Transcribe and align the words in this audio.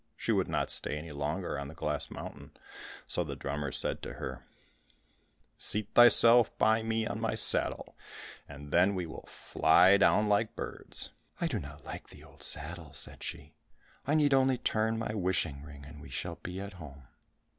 She 0.17 0.31
would 0.31 0.47
not 0.47 0.71
stay 0.71 0.97
any 0.97 1.11
longer 1.11 1.59
on 1.59 1.67
the 1.67 1.75
glass 1.75 2.09
mountain, 2.09 2.53
so 3.05 3.23
the 3.23 3.35
drummer 3.35 3.71
said 3.71 4.01
to 4.01 4.13
her, 4.13 4.43
"Seat 5.59 5.89
thyself 5.93 6.57
by 6.57 6.81
me 6.81 7.05
on 7.05 7.21
my 7.21 7.35
saddle, 7.35 7.95
and 8.49 8.71
then 8.71 8.95
we 8.95 9.05
will 9.05 9.27
fly 9.27 9.97
down 9.97 10.27
like 10.27 10.55
birds." 10.55 11.11
"I 11.39 11.45
do 11.45 11.59
not 11.59 11.85
like 11.85 12.09
the 12.09 12.23
old 12.23 12.41
saddle," 12.41 12.93
said 12.93 13.21
she, 13.21 13.53
"I 14.07 14.15
need 14.15 14.33
only 14.33 14.57
turn 14.57 14.97
my 14.97 15.13
wishing 15.13 15.61
ring 15.61 15.85
and 15.85 16.01
we 16.01 16.09
shall 16.09 16.33
be 16.41 16.59
at 16.59 16.73
home." 16.73 17.03